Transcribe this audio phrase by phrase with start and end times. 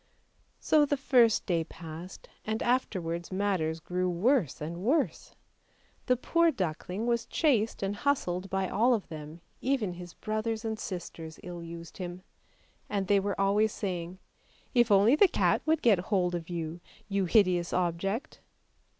[0.59, 5.35] So the first day passed, and afterwards matters grew worse and worse.
[6.07, 10.79] The poor duckling was chased and hustled by all of them, even his brothers and
[10.79, 12.23] sisters ill used him;
[12.89, 14.17] and they were always saying,"
[14.73, 18.41] If only the cat would get hold of you, you hideous object"!